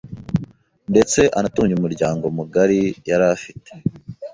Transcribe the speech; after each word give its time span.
ndetse 0.91 1.19
anatunge 1.37 1.73
umuryango 1.75 2.25
mugari 2.37 2.81
yari 3.09 3.25
afite 3.35 3.71